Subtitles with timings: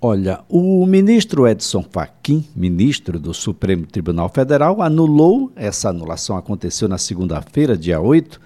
[0.00, 6.98] Olha, o ministro Edson Fachin, ministro do Supremo Tribunal Federal, anulou, essa anulação aconteceu na
[6.98, 8.40] segunda-feira, dia 8,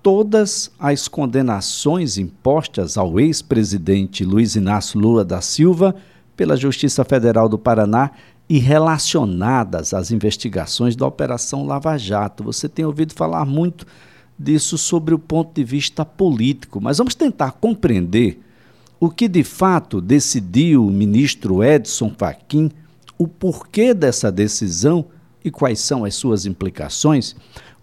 [0.00, 5.92] todas as condenações impostas ao ex-presidente Luiz Inácio Lula da Silva
[6.36, 8.12] pela Justiça Federal do Paraná
[8.48, 12.44] e relacionadas às investigações da Operação Lava Jato.
[12.44, 13.84] Você tem ouvido falar muito
[14.38, 18.40] disso sobre o ponto de vista político, mas vamos tentar compreender
[19.02, 22.70] o que de fato decidiu o ministro Edson Fachin,
[23.18, 25.06] o porquê dessa decisão
[25.44, 27.34] e quais são as suas implicações?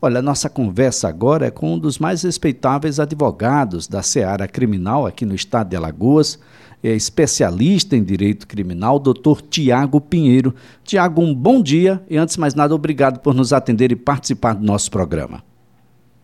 [0.01, 5.25] Olha, nossa conversa agora é com um dos mais respeitáveis advogados da seara criminal aqui
[5.25, 6.41] no estado de Alagoas,
[6.81, 10.55] é especialista em direito criminal, doutor Tiago Pinheiro.
[10.85, 14.53] Tiago, um bom dia e, antes de mais nada, obrigado por nos atender e participar
[14.53, 15.43] do nosso programa.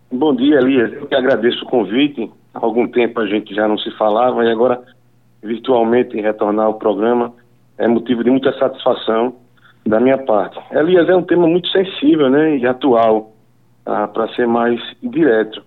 [0.10, 0.94] Bom dia, Elias.
[0.94, 4.50] Eu que agradeço o convite Há algum tempo a gente já não se falava e
[4.50, 4.82] agora,
[5.44, 7.34] virtualmente, retornar ao programa
[7.78, 9.36] é motivo de muita satisfação
[9.86, 10.58] da minha parte.
[10.72, 13.34] Elias, é um tema muito sensível né, e atual,
[13.86, 15.62] ah, para ser mais direto,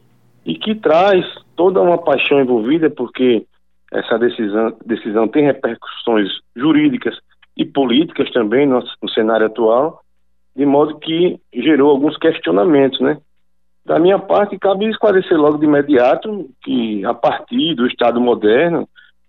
[0.46, 3.44] e que traz toda uma paixão envolvida, porque
[3.92, 7.16] essa decisão, decisão tem repercussões jurídicas
[7.54, 10.00] e políticas também no, no cenário atual,
[10.56, 13.18] de modo que gerou alguns questionamentos, né?
[13.88, 18.86] Da minha parte, cabe esclarecer logo de imediato que, a partir do Estado moderno,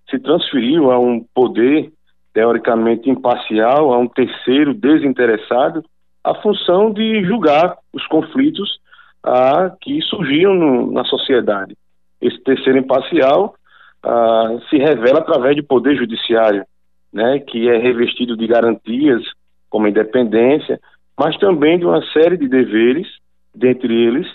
[0.09, 1.89] se transferiu a um poder
[2.33, 5.81] teoricamente imparcial, a um terceiro desinteressado,
[6.21, 8.81] a função de julgar os conflitos
[9.23, 11.73] ah, que surgiam no, na sociedade.
[12.21, 13.55] Esse terceiro imparcial
[14.03, 16.65] ah, se revela através do poder judiciário,
[17.13, 19.23] né, que é revestido de garantias
[19.69, 20.81] como independência,
[21.17, 23.07] mas também de uma série de deveres,
[23.55, 24.27] dentre eles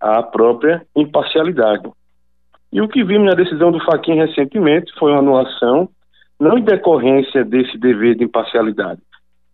[0.00, 1.88] a própria imparcialidade.
[2.72, 5.88] E o que vimos na decisão do Faquin recentemente foi uma anulação,
[6.38, 9.00] não em decorrência desse dever de imparcialidade,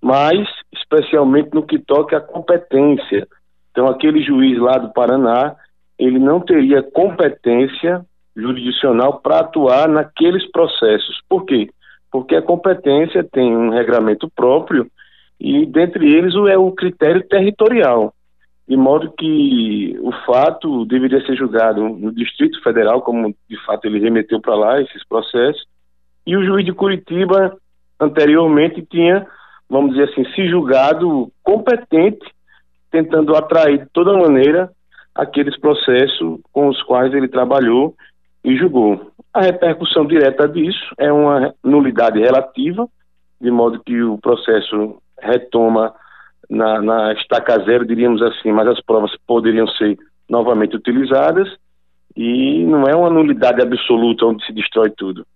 [0.00, 3.26] mas especialmente no que toca à competência.
[3.72, 5.56] Então, aquele juiz lá do Paraná,
[5.98, 8.04] ele não teria competência
[8.36, 11.20] jurisdicional para atuar naqueles processos.
[11.28, 11.70] Por quê?
[12.10, 14.86] Porque a competência tem um regramento próprio
[15.40, 18.12] e, dentre eles, é o critério territorial
[18.68, 24.00] de modo que o fato deveria ser julgado no Distrito Federal, como de fato ele
[24.00, 25.64] remeteu para lá esses processos,
[26.26, 27.56] e o juiz de Curitiba
[28.00, 29.26] anteriormente tinha,
[29.70, 32.26] vamos dizer assim, se julgado competente,
[32.90, 34.70] tentando atrair de toda maneira
[35.14, 37.94] aqueles processos com os quais ele trabalhou
[38.44, 39.12] e julgou.
[39.32, 42.88] A repercussão direta disso é uma nulidade relativa,
[43.40, 45.94] de modo que o processo retoma
[46.48, 49.98] na, na estaca zero, diríamos assim, mas as provas poderiam ser
[50.28, 51.48] novamente utilizadas
[52.16, 55.26] e não é uma nulidade absoluta onde se destrói tudo.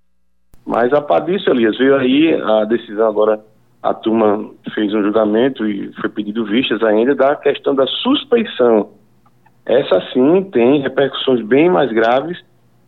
[0.65, 3.41] Mas a par disso, Elias, veio aí a decisão agora,
[3.83, 8.91] a turma fez um julgamento e foi pedido vistas ainda da questão da suspeição.
[9.67, 12.39] Essa sim tem repercussões bem mais graves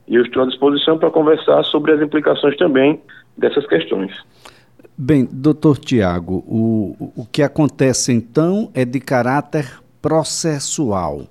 [0.09, 3.01] e eu estou à disposição para conversar sobre as implicações também
[3.37, 4.13] dessas questões.
[5.05, 11.27] Bem, doutor Tiago, o, o que acontece então é de caráter processual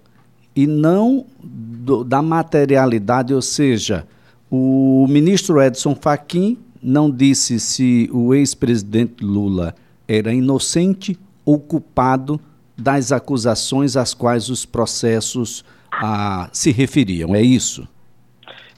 [0.53, 4.05] e não do, da materialidade, ou seja,
[4.49, 9.73] o ministro Edson Fachin não disse se o ex-presidente Lula
[10.05, 12.41] era inocente ou culpado
[12.77, 17.87] das acusações às quais os processos ah, se referiam, é isso?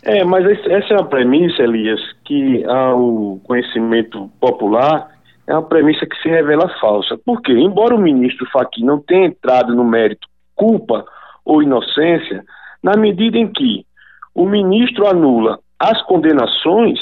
[0.04, 5.10] É, mas essa é uma premissa, Elias, que ao conhecimento popular
[5.48, 7.18] é uma premissa que se revela falsa.
[7.26, 7.52] Por quê?
[7.54, 11.06] Embora o ministro Fachin não tenha entrado no mérito culpa
[11.46, 12.44] ou inocência,
[12.82, 13.86] na medida em que
[14.34, 17.00] o ministro anula as condenações,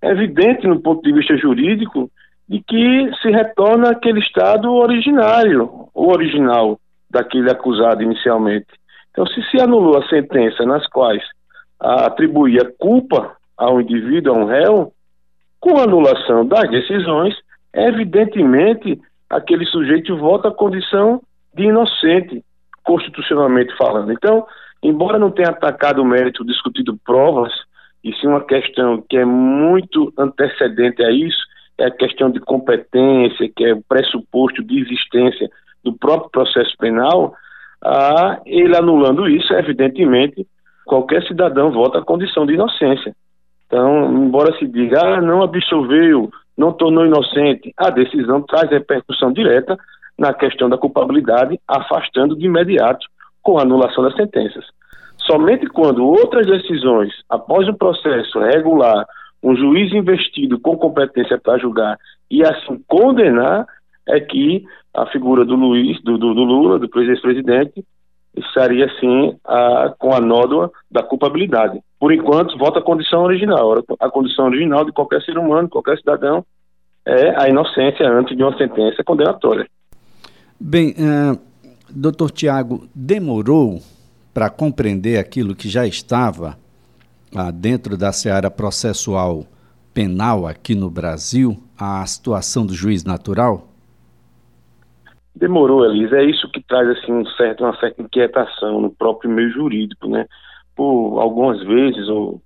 [0.00, 2.10] é evidente no ponto de vista jurídico
[2.48, 6.78] de que se retorna aquele estado originário, ou original
[7.10, 8.66] daquele acusado inicialmente.
[9.10, 11.22] Então, se se anulou a sentença nas quais
[11.78, 14.92] atribuía culpa ao indivíduo, a um réu,
[15.60, 17.34] com a anulação das decisões,
[17.74, 21.22] evidentemente aquele sujeito volta à condição
[21.54, 22.44] de inocente,
[22.84, 24.12] constitucionalmente falando.
[24.12, 24.46] Então,
[24.82, 27.52] embora não tenha atacado o mérito, discutido provas,
[28.04, 31.38] e sim uma questão que é muito antecedente a isso,
[31.78, 35.50] é a questão de competência, que é o pressuposto de existência
[35.82, 37.34] do próprio processo penal,
[37.84, 40.46] ah, ele anulando isso, evidentemente,
[40.84, 43.14] qualquer cidadão volta à condição de inocência.
[43.66, 49.76] Então, embora se diga, ah, não absolveu, não tornou inocente, a decisão traz repercussão direta
[50.18, 53.06] na questão da culpabilidade, afastando de imediato
[53.42, 54.64] com a anulação das sentenças.
[55.18, 59.04] Somente quando outras decisões, após um processo regular,
[59.42, 61.98] um juiz investido com competência para julgar
[62.30, 63.66] e assim condenar,
[64.08, 64.64] é que
[64.94, 67.84] a figura do Luiz, do, do, do Lula, do ex-presidente,
[68.36, 71.80] estaria sim a, com a nódoa da culpabilidade.
[71.98, 73.82] Por enquanto, volta à condição original.
[73.98, 76.44] A condição original de qualquer ser humano, qualquer cidadão,
[77.06, 79.66] é a inocência antes de uma sentença condenatória.
[80.60, 81.38] Bem, uh,
[81.88, 83.80] doutor Tiago, demorou
[84.34, 86.58] para compreender aquilo que já estava
[87.34, 89.44] uh, dentro da seara processual
[89.94, 93.68] penal aqui no Brasil, a situação do juiz natural?
[95.34, 96.16] Demorou, Elisa.
[96.16, 100.26] É isso que traz assim um certo, uma certa inquietação no próprio meio jurídico, né?
[100.76, 102.40] Por algumas vezes, ou,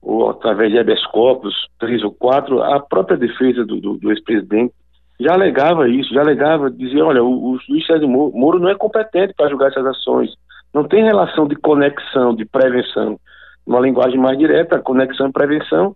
[0.00, 4.72] ou através de habeas corpus, três ou quatro, a própria defesa do, do, do ex-presidente
[5.20, 9.34] já alegava isso, já alegava, dizia, olha, o, o juiz Sérgio Moro, não é competente
[9.36, 10.30] para julgar essas ações,
[10.74, 13.18] não tem relação de conexão, de prevenção.
[13.66, 15.94] Uma linguagem mais direta, conexão e prevenção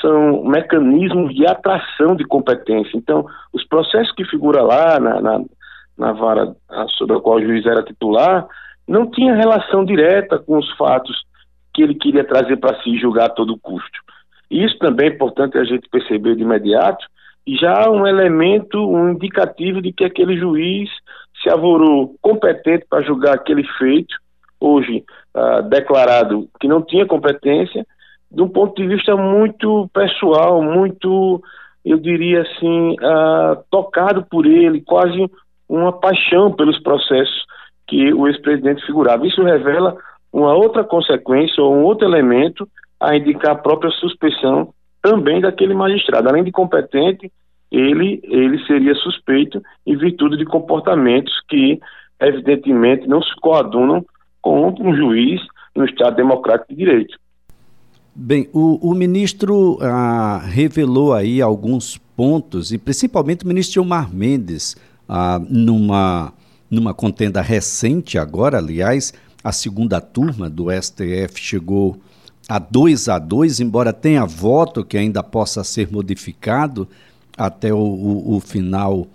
[0.00, 2.96] são mecanismos de atração de competência.
[2.96, 5.40] Então, os processos que figura lá na, na,
[5.96, 6.54] na vara
[6.98, 8.46] sobre a qual o juiz era titular,
[8.86, 11.24] não tinha relação direta com os fatos
[11.74, 14.00] que ele queria trazer para si julgar a todo custo.
[14.50, 17.04] E isso também é importante a gente perceber de imediato,
[17.46, 20.88] e já um elemento, um indicativo de que aquele juiz
[21.42, 24.14] se avorou competente para julgar aquele feito,
[24.60, 25.04] hoje
[25.34, 27.86] uh, declarado que não tinha competência,
[28.30, 31.40] de um ponto de vista muito pessoal, muito,
[31.84, 35.30] eu diria assim, uh, tocado por ele, quase
[35.68, 37.44] uma paixão pelos processos
[37.86, 39.26] que o ex-presidente figurava.
[39.26, 39.96] Isso revela
[40.32, 42.68] uma outra consequência ou um outro elemento
[43.00, 44.72] a indicar a própria suspeição
[45.02, 46.28] também daquele magistrado.
[46.28, 47.30] Além de competente,
[47.70, 51.78] ele, ele seria suspeito em virtude de comportamentos que,
[52.20, 54.04] evidentemente, não se coadunam
[54.40, 55.40] com um juiz
[55.74, 57.16] no Estado Democrático de Direito.
[58.14, 64.74] Bem, o, o ministro ah, revelou aí alguns pontos, e principalmente o ministro Gilmar Mendes,
[65.06, 66.32] ah, numa,
[66.70, 72.00] numa contenda recente, agora, aliás, a segunda turma do STF chegou
[72.48, 76.88] a 2 a 2, embora tenha voto que ainda possa ser modificado
[77.36, 79.06] até o, o, o final,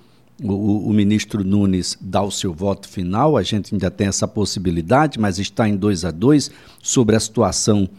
[0.41, 5.19] o, o, ministro Nunes dá o seu voto final, a gente ainda tem essa possibilidade,
[5.19, 6.51] mas está em 2 a 2
[6.81, 7.89] sobre a situação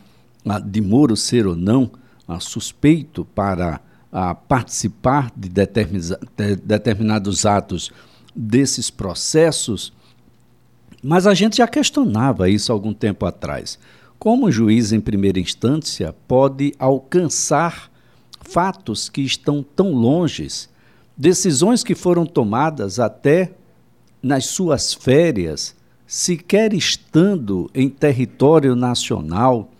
[0.44, 1.90] ah, de Moro ser ou não
[2.26, 3.80] ah, suspeito para
[4.12, 5.48] a participar de
[6.62, 7.90] determinados atos
[8.34, 9.92] desses processos,
[11.02, 13.78] mas a gente já questionava isso algum tempo atrás.
[14.18, 17.90] Como o juiz em primeira instância pode alcançar
[18.40, 20.68] fatos que estão tão longes,
[21.16, 23.52] decisões que foram tomadas até
[24.22, 25.74] nas suas férias,
[26.06, 29.70] sequer estando em território nacional,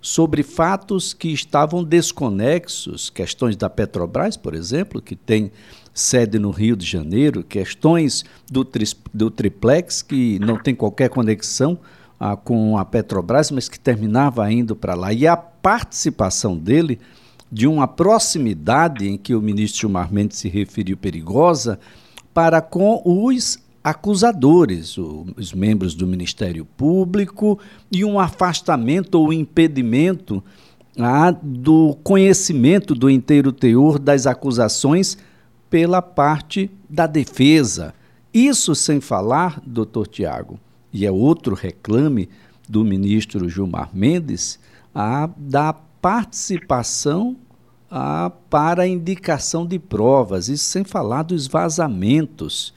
[0.00, 5.52] sobre fatos que estavam desconexos, questões da Petrobras, por exemplo, que tem
[5.92, 11.78] sede no Rio de Janeiro, questões do, tri, do triplex, que não tem qualquer conexão
[12.18, 15.12] ah, com a Petrobras, mas que terminava indo para lá.
[15.12, 16.98] E a participação dele,
[17.52, 21.78] de uma proximidade em que o ministro Gilmar Mendes se referiu perigosa,
[22.32, 27.58] para com os acusadores, os membros do Ministério Público,
[27.90, 30.42] e um afastamento ou impedimento
[30.98, 35.16] ah, do conhecimento do inteiro teor das acusações
[35.70, 37.94] pela parte da defesa.
[38.34, 40.60] Isso sem falar, doutor Tiago,
[40.92, 42.28] e é outro reclame
[42.68, 44.58] do ministro Gilmar Mendes,
[44.94, 47.36] a, da participação
[47.90, 52.74] a, para a indicação de provas, isso sem falar dos vazamentos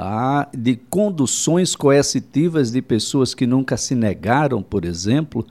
[0.00, 5.44] ah, de conduções coercitivas de pessoas que nunca se negaram, por exemplo,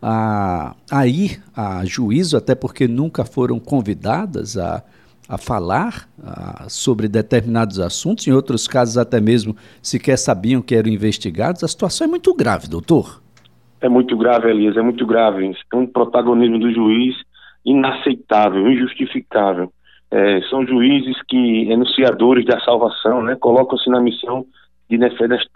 [0.00, 4.84] a, a ir a juízo, até porque nunca foram convidadas a,
[5.28, 10.88] a falar a, sobre determinados assuntos, em outros casos até mesmo sequer sabiam que eram
[10.88, 11.64] investigados.
[11.64, 13.20] A situação é muito grave, doutor.
[13.80, 15.52] É muito grave, Elias, é muito grave.
[15.72, 17.16] É um protagonismo do juiz
[17.64, 19.72] inaceitável, injustificável
[20.10, 24.44] é, são juízes que, enunciadores da salvação, né, colocam-se na missão
[24.88, 24.96] de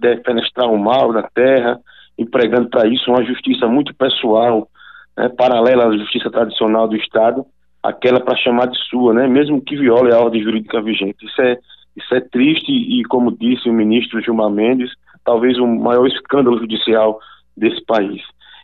[0.00, 1.80] defenestrar o mal na terra,
[2.18, 4.68] empregando para isso uma justiça muito pessoal,
[5.16, 7.44] né, paralela à justiça tradicional do Estado,
[7.82, 11.25] aquela para chamar de sua, né, mesmo que viole a ordem jurídica vigente.
[11.25, 11.59] Isso é,
[11.97, 14.90] isso é triste e, como disse o ministro Gilmar Mendes,
[15.25, 17.18] talvez o maior escândalo judicial
[17.56, 18.21] desse país.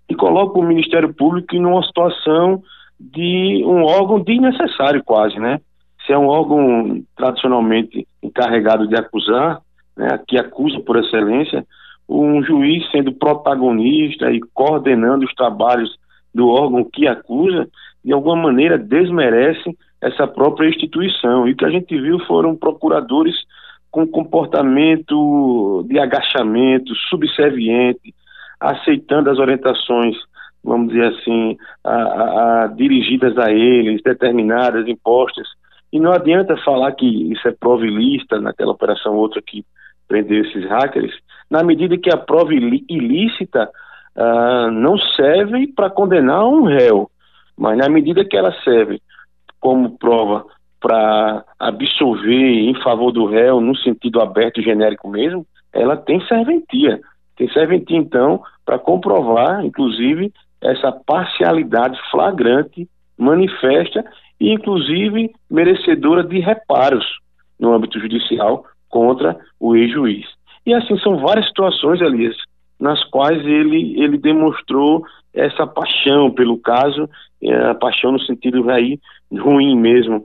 [0.09, 2.63] E coloca o Ministério Público numa situação
[2.99, 5.61] de um órgão desnecessário quase, né?
[6.09, 9.61] Se é um órgão tradicionalmente encarregado de acusar,
[9.95, 11.67] né, que acusa por excelência,
[12.09, 15.95] um juiz sendo protagonista e coordenando os trabalhos
[16.35, 17.69] do órgão que acusa,
[18.03, 21.47] de alguma maneira desmerece essa própria instituição.
[21.47, 23.35] E o que a gente viu foram procuradores
[23.91, 28.15] com comportamento de agachamento, subserviente,
[28.59, 30.17] aceitando as orientações,
[30.65, 35.47] vamos dizer assim, a, a, a, dirigidas a eles, determinadas, impostas.
[35.93, 39.65] E não adianta falar que isso é prova ilícita, naquela operação outra que
[40.07, 41.15] prendeu esses hackers,
[41.51, 43.71] na medida que a prova ilícita
[44.17, 47.11] uh, não serve para condenar um réu,
[47.57, 49.01] mas na medida que ela serve
[49.61, 50.47] como prova
[50.81, 57.01] para absolver em favor do réu, no sentido aberto e genérico mesmo, ela tem serventia.
[57.37, 64.05] Tem serventia, então, para comprovar, inclusive, essa parcialidade flagrante, manifesta
[64.41, 67.05] inclusive, merecedora de reparos
[67.59, 70.27] no âmbito judicial contra o ex-juiz.
[70.65, 72.37] E assim são várias situações, Elias,
[72.79, 75.05] nas quais ele, ele demonstrou
[75.35, 77.09] essa paixão pelo caso,
[77.43, 78.99] é, a paixão no sentido aí
[79.33, 80.25] ruim mesmo,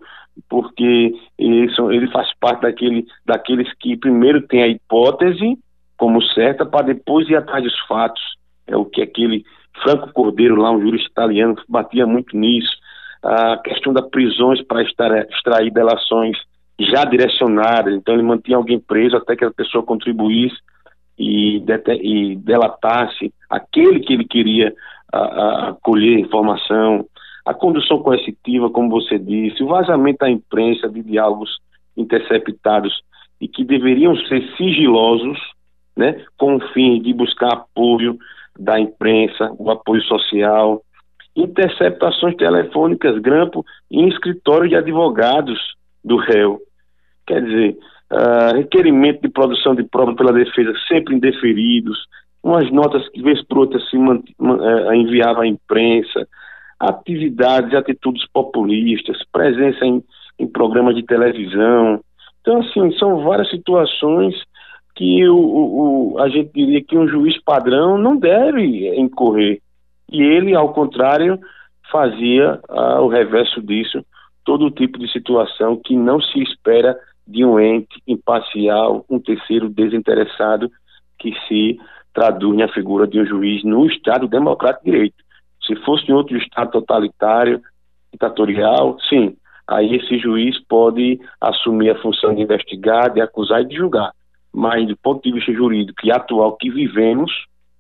[0.50, 5.58] porque ele, ele faz parte daquele, daqueles que primeiro tem a hipótese
[5.98, 8.22] como certa para depois ir atrás dos fatos.
[8.66, 9.44] É o que aquele
[9.82, 12.72] Franco Cordeiro, lá um jurista italiano, batia muito nisso.
[13.24, 16.38] A questão das prisões para extrair delações
[16.80, 20.58] já direcionadas, então ele mantinha alguém preso até que a pessoa contribuísse
[21.18, 21.64] e,
[22.02, 24.74] e delatasse aquele que ele queria
[25.12, 27.06] a, a colher informação,
[27.46, 31.60] a condução coercitiva, como você disse, o vazamento da imprensa de diálogos
[31.96, 33.04] interceptados
[33.40, 35.38] e que deveriam ser sigilosos,
[35.96, 38.18] né, com o fim de buscar apoio
[38.58, 40.82] da imprensa, o apoio social,
[41.36, 45.60] interceptações telefônicas, grampo em escritório de advogados
[46.04, 46.60] do réu.
[47.26, 47.78] Quer dizer,
[48.12, 51.98] uh, requerimento de produção de prova pela defesa sempre indeferidos,
[52.44, 56.28] umas notas que vez por outra se uh, enviava à imprensa,
[56.80, 60.04] atividades, atitudes populistas, presença em,
[60.38, 62.02] em programas de televisão.
[62.42, 64.36] Então, assim, são várias situações
[64.96, 69.63] que o, o, a gente diria que um juiz padrão não deve incorrer.
[70.14, 71.40] E ele, ao contrário,
[71.92, 74.06] fazia ah, o reverso disso,
[74.46, 80.72] todo tipo de situação que não se espera de um ente imparcial, um terceiro desinteressado,
[81.18, 81.80] que se
[82.14, 85.16] traduz na figura de um juiz no Estado democrático de direito.
[85.66, 87.60] Se fosse em outro Estado totalitário,
[88.12, 89.36] ditatorial, sim,
[89.68, 94.12] aí esse juiz pode assumir a função de investigar, de acusar e de julgar.
[94.54, 97.32] Mas, do ponto de vista jurídico e atual que vivemos,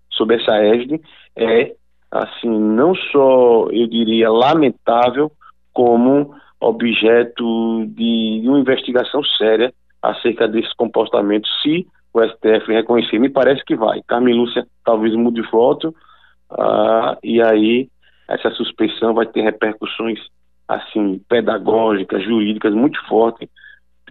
[0.09, 0.99] sob essa égide,
[1.35, 1.75] é,
[2.13, 5.31] assim, não só, eu diria, lamentável,
[5.73, 13.17] como objeto de, uma investigação séria acerca desse comportamento, se o STF reconhecer.
[13.17, 14.01] Me parece que vai.
[14.07, 15.89] Carmen Lúcia talvez mude de voto,
[16.51, 17.89] uh, e aí
[18.27, 20.19] essa suspeição vai ter repercussões
[20.67, 23.49] assim pedagógicas, jurídicas muito fortes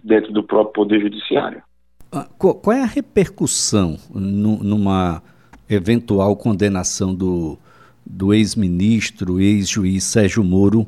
[0.03, 1.63] dentro do próprio poder judiciário.
[2.11, 5.23] Ah, qual é a repercussão numa
[5.69, 7.57] eventual condenação do,
[8.05, 10.81] do ex-ministro, ex-juiz Sérgio Moro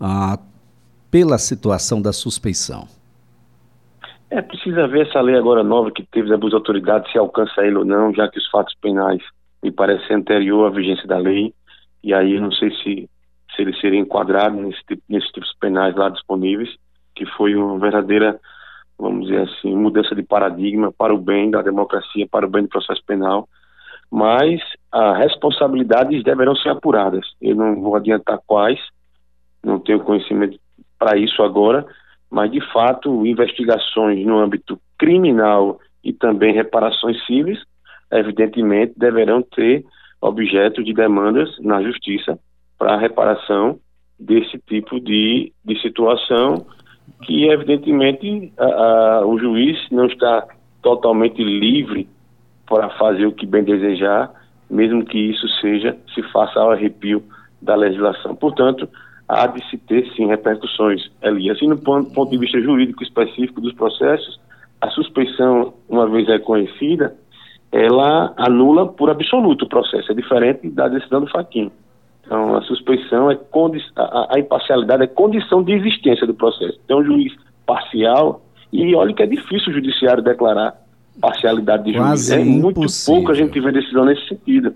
[0.00, 0.38] uh,
[1.10, 2.88] pela situação da suspeição?
[4.30, 7.66] É, precisa ver essa lei agora nova que teve das abuso de autoridade, se alcança
[7.66, 9.22] ele ou não, já que os fatos penais
[9.62, 11.52] me parece anterior à vigência da lei,
[12.02, 13.10] e aí não sei se,
[13.54, 14.56] se ele seria enquadrado
[14.88, 16.70] tipo, nesses tipos penais lá disponíveis,
[17.14, 18.40] que foi uma verdadeira,
[18.98, 22.68] vamos dizer assim, mudança de paradigma para o bem da democracia, para o bem do
[22.70, 23.46] processo penal,
[24.10, 24.62] mas
[24.92, 27.26] as responsabilidades deverão ser apuradas.
[27.40, 28.78] Eu não vou adiantar quais,
[29.64, 30.58] não tenho conhecimento
[30.98, 31.84] para isso agora,
[32.30, 37.58] mas de fato investigações no âmbito criminal e também reparações civis,
[38.10, 39.84] evidentemente deverão ter
[40.20, 42.38] objeto de demandas na justiça
[42.78, 43.78] para reparação
[44.18, 46.66] desse tipo de, de situação
[47.22, 50.46] que evidentemente a, a, o juiz não está
[50.82, 52.08] totalmente livre
[52.66, 54.30] para fazer o que bem desejar,
[54.72, 57.22] mesmo que isso seja se faça ao arrepio
[57.60, 58.34] da legislação.
[58.34, 58.88] Portanto,
[59.28, 61.56] há de se ter, sim, repercussões, Elias.
[61.58, 64.40] Assim, no ponto, de vista jurídico específico dos processos,
[64.80, 67.14] a suspeição, uma vez reconhecida,
[67.70, 71.70] ela anula por absoluto o processo, é diferente da decisão do Faquin.
[72.24, 73.38] Então, a suspeição é
[73.96, 76.78] a, a imparcialidade é condição de existência do processo.
[76.84, 77.32] Então, o juiz
[77.66, 80.81] parcial, e olha que é difícil o judiciário declarar
[81.20, 82.30] parcialidade de Quase juiz.
[82.30, 82.62] É impossível.
[82.62, 84.74] muito pouco a gente vê decisão nesse sentido.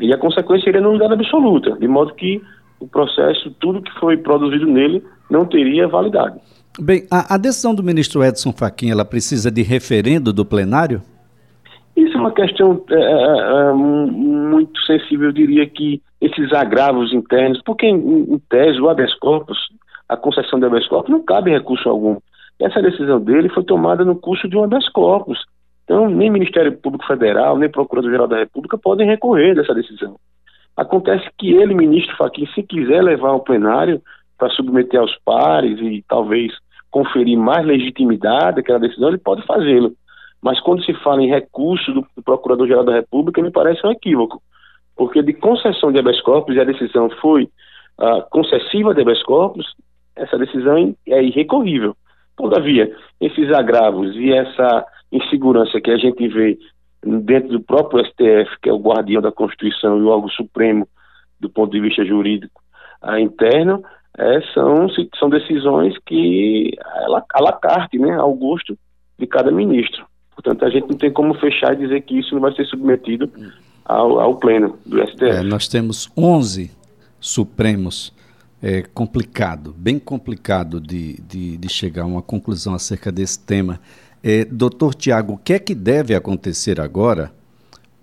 [0.00, 2.40] E a consequência seria nulidade absoluta, de modo que
[2.80, 6.40] o processo, tudo que foi produzido nele, não teria validade.
[6.80, 11.02] Bem, a, a decisão do ministro Edson Fachin, ela precisa de referendo do plenário?
[11.94, 17.60] Isso é uma questão é, é, é muito sensível, eu diria que esses agravos internos,
[17.64, 17.96] porque em,
[18.32, 19.58] em tese o habeas corpus,
[20.08, 22.16] a concessão de habeas corpus não cabe recurso algum.
[22.62, 25.38] Essa decisão dele foi tomada no curso de um habeas corpus.
[25.84, 30.16] Então, nem Ministério Público Federal, nem Procurador-Geral da República podem recorrer dessa decisão.
[30.76, 34.00] Acontece que ele, ministro Fachin, se quiser levar ao plenário
[34.38, 36.52] para submeter aos pares e talvez
[36.90, 39.92] conferir mais legitimidade àquela decisão, ele pode fazê-lo.
[40.40, 44.40] Mas quando se fala em recurso do Procurador-Geral da República, me parece um equívoco
[44.96, 47.44] porque de concessão de habeas corpus, e a decisão foi
[47.98, 49.66] uh, concessiva de habeas corpus,
[50.14, 51.96] essa decisão é irrecorrível.
[52.36, 56.58] Todavia, esses agravos e essa insegurança que a gente vê
[57.04, 60.88] dentro do próprio STF, que é o guardião da Constituição e o órgão supremo
[61.38, 62.62] do ponto de vista jurídico
[63.02, 63.82] uh, interno,
[64.16, 64.86] é, são,
[65.18, 66.70] são decisões que
[67.34, 68.78] a la carte, né, ao gosto
[69.18, 70.04] de cada ministro.
[70.34, 73.30] Portanto, a gente não tem como fechar e dizer que isso não vai ser submetido
[73.84, 75.24] ao, ao pleno do STF.
[75.24, 76.70] É, nós temos 11
[77.22, 78.12] Supremos.
[78.62, 83.80] É complicado, bem complicado de, de, de chegar a uma conclusão acerca desse tema.
[84.22, 87.34] É, doutor Tiago, o que é que deve acontecer agora,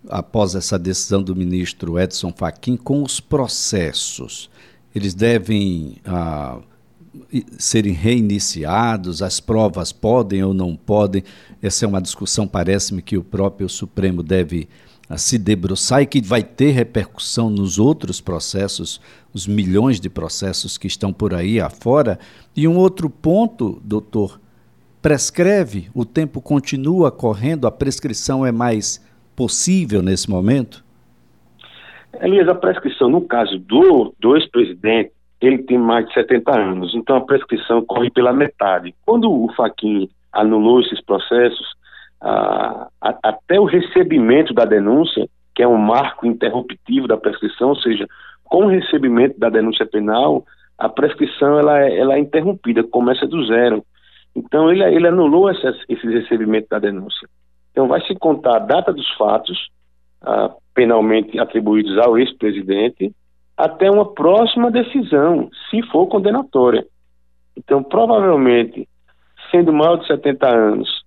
[0.09, 4.49] após essa decisão do ministro Edson Fachin, com os processos?
[4.93, 6.59] Eles devem ah,
[7.57, 9.21] serem reiniciados?
[9.21, 11.23] As provas podem ou não podem?
[11.61, 14.67] Essa é uma discussão, parece-me, que o próprio Supremo deve
[15.09, 19.01] a se debruçar e que vai ter repercussão nos outros processos,
[19.33, 22.19] os milhões de processos que estão por aí afora.
[22.55, 24.39] E um outro ponto, doutor,
[25.01, 29.03] prescreve, o tempo continua correndo, a prescrição é mais
[29.35, 30.83] possível nesse momento?
[32.21, 35.11] Elias, a prescrição, no caso do, do ex-presidente,
[35.41, 38.93] ele tem mais de 70 anos, então a prescrição corre pela metade.
[39.05, 41.65] Quando o Faquin anulou esses processos,
[42.21, 47.75] a, a, até o recebimento da denúncia, que é um marco interruptivo da prescrição, ou
[47.75, 48.07] seja,
[48.43, 50.43] com o recebimento da denúncia penal,
[50.77, 53.83] a prescrição ela é, ela é interrompida, começa do zero.
[54.35, 57.27] Então ele, ele anulou esse, esse recebimento da denúncia.
[57.71, 59.69] Então vai se contar a data dos fatos
[60.21, 63.13] ah, penalmente atribuídos ao ex-presidente
[63.58, 66.86] até uma próxima decisão, se for condenatória.
[67.58, 68.88] Então, provavelmente,
[69.51, 71.03] sendo maior de 70 anos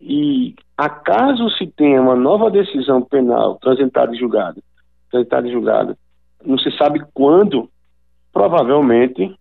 [0.00, 4.60] e acaso se tenha uma nova decisão penal transitada e julgada,
[5.10, 5.98] transitada e julgada,
[6.44, 7.68] não se sabe quando,
[8.32, 9.34] provavelmente,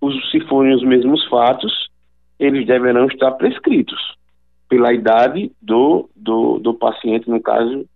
[0.00, 1.88] os, se forem os mesmos fatos,
[2.38, 4.16] eles deverão estar prescritos
[4.68, 7.86] pela idade do, do, do paciente, no caso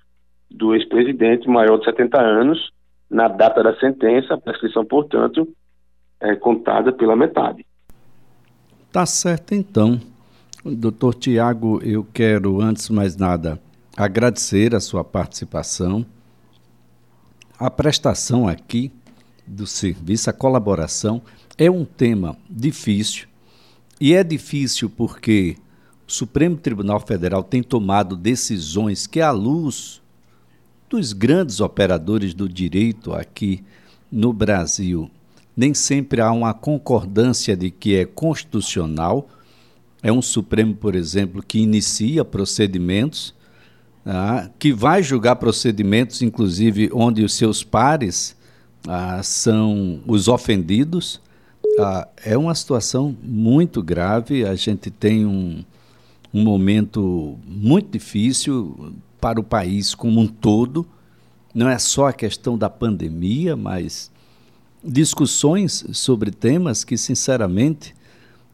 [0.50, 2.72] do ex-presidente maior de 70 anos,
[3.10, 5.46] na data da sentença, a prescrição, portanto,
[6.20, 7.66] é contada pela metade.
[8.90, 10.00] Tá certo, então.
[10.64, 13.60] Doutor Tiago, eu quero, antes de mais nada,
[13.96, 16.06] agradecer a sua participação,
[17.58, 18.92] a prestação aqui
[19.44, 21.20] do serviço, a colaboração.
[21.58, 23.26] É um tema difícil,
[24.00, 25.56] e é difícil porque
[26.06, 30.00] o Supremo Tribunal Federal tem tomado decisões que, à luz
[30.88, 33.64] dos grandes operadores do direito aqui
[34.12, 35.10] no Brasil,
[35.56, 39.28] nem sempre há uma concordância de que é constitucional
[40.02, 43.34] é um Supremo, por exemplo, que inicia procedimentos,
[44.04, 48.36] ah, que vai julgar procedimentos, inclusive, onde os seus pares
[48.88, 51.20] ah, são os ofendidos.
[51.78, 54.44] Ah, é uma situação muito grave.
[54.44, 55.64] A gente tem um,
[56.34, 60.84] um momento muito difícil para o país como um todo.
[61.54, 64.10] Não é só a questão da pandemia, mas
[64.82, 67.94] discussões sobre temas que, sinceramente,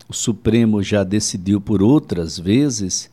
[0.09, 3.13] o Supremo já decidiu por outras vezes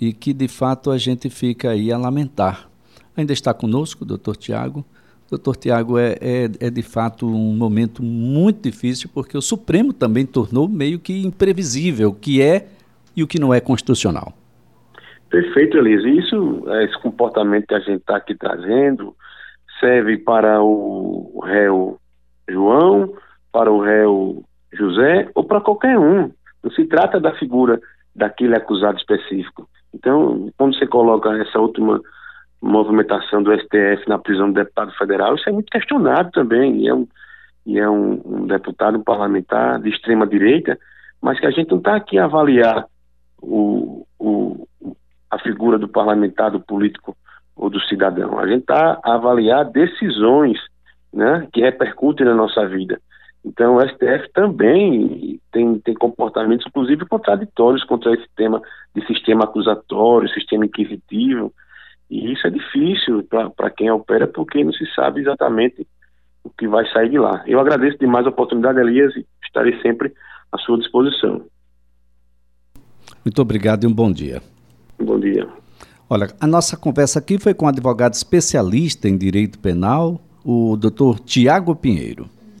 [0.00, 2.68] e que de fato a gente fica aí a lamentar.
[3.16, 4.84] Ainda está conosco o doutor Tiago.
[5.30, 10.26] Doutor Tiago, é, é, é, de fato um momento muito difícil porque o Supremo também
[10.26, 12.68] tornou meio que imprevisível o que é
[13.16, 14.32] e o que não é constitucional.
[15.30, 16.08] Perfeito, Elisa.
[16.08, 19.16] Isso, esse comportamento que a gente está aqui trazendo
[19.80, 21.98] serve para o réu
[22.48, 23.12] João,
[23.50, 26.30] para o réu José ou para qualquer um.
[26.62, 27.80] Não se trata da figura
[28.14, 29.68] daquele acusado específico.
[29.94, 32.00] Então, quando você coloca essa última
[32.60, 36.82] movimentação do STF na prisão do deputado federal, isso é muito questionado também.
[36.82, 37.06] E é um,
[37.64, 40.78] e é um, um deputado, um parlamentar de extrema direita,
[41.20, 42.86] mas que a gente não está aqui a avaliar
[43.40, 44.66] o, o,
[45.30, 47.16] a figura do parlamentar, do político
[47.54, 48.38] ou do cidadão.
[48.38, 50.58] A gente está a avaliar decisões
[51.12, 53.00] né, que repercutem na nossa vida.
[53.46, 58.60] Então, o STF também tem, tem comportamentos, inclusive, contraditórios contra esse tema
[58.92, 61.54] de sistema acusatório, sistema inquisitivo,
[62.10, 63.24] e isso é difícil
[63.56, 65.86] para quem opera, porque não se sabe exatamente
[66.42, 67.44] o que vai sair de lá.
[67.46, 70.12] Eu agradeço demais a oportunidade, Elias, e estarei sempre
[70.50, 71.42] à sua disposição.
[73.24, 74.42] Muito obrigado e um bom dia.
[74.98, 75.46] Bom dia.
[76.10, 81.20] Olha, a nossa conversa aqui foi com um advogado especialista em direito penal, o doutor
[81.20, 82.28] Tiago Pinheiro.